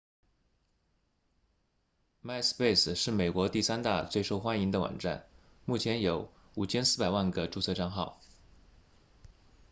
[2.25, 5.27] myspace 是美国第三大最受欢迎的网站
[5.63, 8.19] 目前有 5,400 万个注册帐号